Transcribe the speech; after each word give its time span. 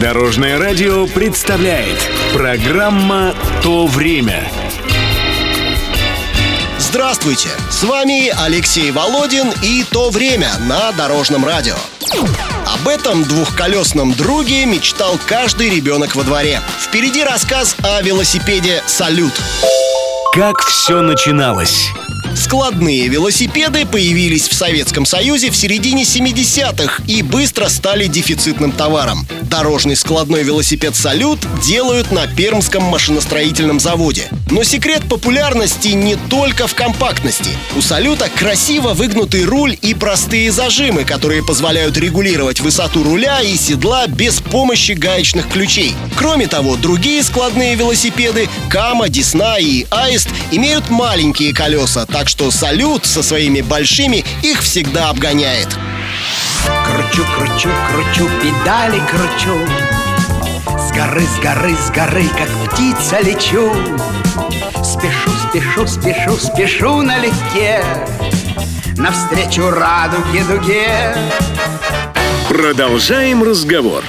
Дорожное 0.00 0.56
радио 0.58 1.08
представляет 1.08 1.98
программа 2.32 3.34
«То 3.64 3.88
время». 3.88 4.48
Здравствуйте! 6.78 7.48
С 7.68 7.82
вами 7.82 8.32
Алексей 8.44 8.92
Володин 8.92 9.52
и 9.60 9.82
«То 9.90 10.10
время» 10.10 10.52
на 10.60 10.92
Дорожном 10.92 11.44
радио. 11.44 11.74
Об 12.64 12.86
этом 12.86 13.24
двухколесном 13.24 14.12
друге 14.14 14.66
мечтал 14.66 15.18
каждый 15.26 15.68
ребенок 15.68 16.14
во 16.14 16.22
дворе. 16.22 16.60
Впереди 16.78 17.24
рассказ 17.24 17.74
о 17.82 18.00
велосипеде 18.00 18.84
«Салют». 18.86 19.32
Как 20.32 20.60
все 20.60 21.02
начиналось? 21.02 21.88
Складные 22.36 23.08
велосипеды 23.08 23.84
появились 23.84 24.48
в 24.48 24.54
Советском 24.54 25.04
Союзе 25.04 25.50
в 25.50 25.56
середине 25.56 26.04
70-х 26.04 27.02
и 27.08 27.22
быстро 27.22 27.68
стали 27.68 28.06
дефицитным 28.06 28.70
товаром. 28.70 29.26
Дорожный 29.48 29.96
складной 29.96 30.42
велосипед 30.42 30.94
«Салют» 30.94 31.38
делают 31.64 32.12
на 32.12 32.26
Пермском 32.26 32.82
машиностроительном 32.82 33.80
заводе. 33.80 34.28
Но 34.50 34.62
секрет 34.62 35.08
популярности 35.08 35.88
не 35.88 36.16
только 36.16 36.66
в 36.66 36.74
компактности. 36.74 37.50
У 37.74 37.80
«Салюта» 37.80 38.28
красиво 38.28 38.92
выгнутый 38.92 39.46
руль 39.46 39.78
и 39.80 39.94
простые 39.94 40.52
зажимы, 40.52 41.04
которые 41.04 41.42
позволяют 41.42 41.96
регулировать 41.96 42.60
высоту 42.60 43.02
руля 43.02 43.40
и 43.40 43.56
седла 43.56 44.06
без 44.06 44.40
помощи 44.40 44.92
гаечных 44.92 45.48
ключей. 45.48 45.94
Кроме 46.16 46.46
того, 46.46 46.76
другие 46.76 47.22
складные 47.22 47.74
велосипеды 47.74 48.50
«Кама», 48.68 49.08
«Десна» 49.08 49.58
и 49.58 49.86
«Аист» 49.90 50.28
имеют 50.50 50.90
маленькие 50.90 51.54
колеса, 51.54 52.04
так 52.04 52.28
что 52.28 52.50
«Салют» 52.50 53.06
со 53.06 53.22
своими 53.22 53.62
большими 53.62 54.26
их 54.42 54.60
всегда 54.62 55.08
обгоняет. 55.08 55.68
Кручу, 57.18 57.30
кручу, 57.36 57.70
кручу, 57.90 58.30
педали 58.40 59.00
кручу. 59.10 59.58
С 60.78 60.92
горы, 60.92 61.22
с 61.22 61.40
горы, 61.40 61.74
с 61.74 61.90
горы, 61.90 62.28
как 62.28 62.48
птица 62.70 63.20
лечу. 63.20 63.72
Спешу, 64.84 65.30
спешу, 65.48 65.86
спешу, 65.88 66.36
спешу 66.36 67.02
налегке 67.02 67.82
Навстречу 68.96 69.68
радуге 69.68 70.44
дуге. 70.44 71.16
Продолжаем 72.48 73.42
разговор. 73.42 74.04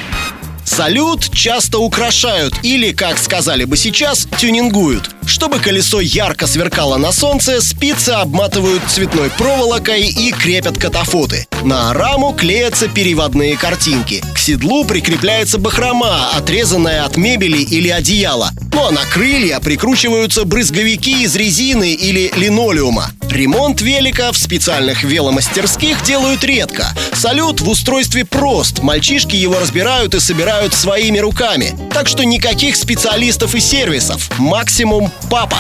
Салют 0.70 1.32
часто 1.34 1.80
украшают 1.80 2.54
или, 2.62 2.92
как 2.92 3.18
сказали 3.18 3.66
бы 3.66 3.76
сейчас, 3.76 4.28
тюнингуют. 4.38 5.10
Чтобы 5.26 5.58
колесо 5.58 6.00
ярко 6.00 6.46
сверкало 6.46 6.98
на 6.98 7.12
солнце, 7.12 7.60
спицы 7.60 8.12
обматывают 8.12 8.84
цветной 8.88 9.32
проволокой 9.32 10.08
и 10.08 10.32
крепят 10.32 10.78
катафоты. 10.78 11.48
На 11.64 11.92
раму 11.94 12.34
клеятся 12.34 12.88
переводные 12.88 13.58
картинки. 13.58 14.24
К 14.36 14.38
седлу 14.38 14.86
прикрепляется 14.86 15.58
бахрома, 15.58 16.30
отрезанная 16.38 17.04
от 17.04 17.18
мебели 17.18 17.58
или 17.58 17.90
одеяла. 17.90 18.52
Ну 18.72 18.88
а 18.88 18.92
на 18.92 19.04
крылья 19.06 19.60
прикручиваются 19.60 20.46
брызговики 20.46 21.24
из 21.24 21.36
резины 21.36 21.94
или 21.94 22.32
линолеума. 22.36 23.12
Ремонт 23.32 23.82
велика 23.82 24.32
в 24.32 24.38
специальных 24.38 25.04
веломастерских 25.04 26.04
делают 26.04 26.44
редко. 26.44 26.88
Салют 27.14 27.62
в 27.62 27.70
устройстве 27.70 28.26
прост. 28.26 28.80
Мальчишки 28.82 29.36
его 29.36 29.60
разбирают 29.60 30.16
и 30.16 30.20
собирают 30.20 30.74
своими 30.74 31.20
руками. 31.20 31.74
Так 31.94 32.08
что 32.08 32.26
никаких 32.26 32.76
специалистов 32.76 33.56
и 33.56 33.60
сервисов. 33.60 34.30
Максимум 34.40 35.12
папа. 35.30 35.58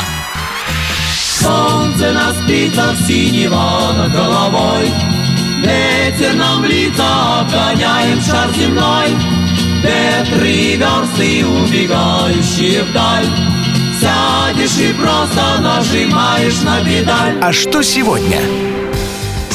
Солнце 1.40 2.12
на 2.12 2.34
спицах 2.34 2.95
синего 3.08 3.94
над 3.95 4.12
головой 4.12 4.92
Ветер 5.59 6.34
нам 6.34 6.66
лица 6.66 7.40
обгоняем 7.40 8.22
шар 8.22 8.50
земной 8.58 9.08
Ветры 9.81 10.75
версты, 10.75 11.45
убегающие 11.45 12.84
вдаль 12.84 13.59
Сядешь 14.00 14.78
и 14.78 14.94
просто 14.94 15.59
нажимаешь 15.61 16.61
на 16.61 16.84
педаль 16.84 17.38
А 17.41 17.51
что 17.51 17.81
сегодня? 17.84 18.40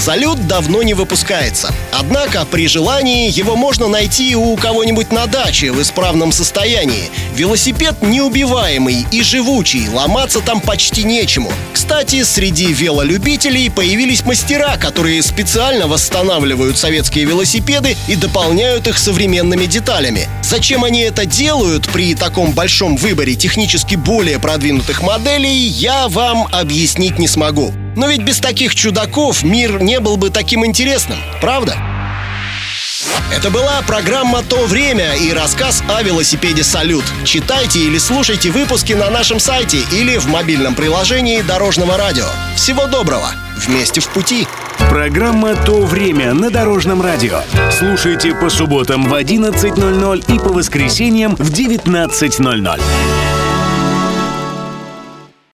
Салют 0.05 0.47
давно 0.47 0.83
не 0.83 0.93
выпускается. 0.93 1.75
Однако 1.91 2.45
при 2.45 2.69
желании 2.69 3.31
его 3.31 3.57
можно 3.57 3.89
найти 3.89 4.37
у 4.37 4.55
кого-нибудь 4.55 5.11
на 5.11 5.25
даче 5.25 5.73
в 5.73 5.81
исправном 5.81 6.31
состоянии. 6.31 7.11
Велосипед 7.35 8.03
неубиваемый 8.03 9.07
и 9.11 9.23
живучий, 9.23 9.89
ломаться 9.89 10.43
там 10.43 10.61
почти 10.61 11.05
нечему. 11.05 11.51
Кстати, 11.73 12.23
среди 12.23 12.71
велолюбителей 12.71 13.71
появились 13.71 14.27
мастера, 14.27 14.77
которые 14.77 15.23
специально 15.23 15.87
восстанавливают 15.87 16.77
советские 16.77 17.25
велосипеды 17.25 17.97
и 18.07 18.15
дополняют 18.15 18.87
их 18.87 18.99
современными 18.99 19.65
деталями. 19.65 20.29
Зачем 20.43 20.85
они 20.85 21.01
это 21.01 21.25
делают 21.25 21.89
при 21.89 22.15
таком 22.15 22.53
большом 22.53 22.99
выборе 22.99 23.37
технически 23.37 23.95
более 23.95 24.39
продвинутых 24.39 25.01
моделей, 25.01 25.57
я 25.57 26.09
вам 26.09 26.47
объяснить 26.53 27.19
не 27.19 27.27
смогу. 27.27 27.73
Но 27.97 28.09
ведь 28.09 28.23
без 28.23 28.39
таких 28.39 28.75
чудаков 28.75 29.43
мир 29.43 29.83
не 29.83 30.01
был 30.01 30.17
бы 30.17 30.31
таким 30.31 30.65
интересным, 30.67 31.19
правда? 31.41 31.77
Это 33.33 33.51
была 33.51 33.83
программа 33.87 34.43
«То 34.43 34.65
время» 34.67 35.15
и 35.15 35.33
рассказ 35.33 35.83
о 35.89 36.03
велосипеде 36.03 36.63
«Салют». 36.63 37.05
Читайте 37.25 37.81
или 37.81 37.99
слушайте 37.99 38.51
выпуски 38.51 38.93
на 38.93 39.11
нашем 39.11 39.41
сайте 39.41 39.79
или 39.93 40.19
в 40.19 40.27
мобильном 40.27 40.75
приложении 40.75 41.43
Дорожного 41.43 41.97
радио. 41.97 42.27
Всего 42.55 42.87
доброго! 42.87 43.33
Вместе 43.57 44.01
в 44.01 44.09
пути! 44.09 44.47
Программа 44.89 45.57
«То 45.57 45.81
время» 45.83 46.35
на 46.35 46.51
Дорожном 46.51 47.03
радио. 47.03 47.41
Слушайте 47.73 48.35
по 48.35 48.49
субботам 48.51 49.09
в 49.09 49.15
11.00 49.15 50.35
и 50.35 50.39
по 50.39 50.53
воскресеньям 50.53 51.35
в 51.37 51.51
19.00. 51.51 52.81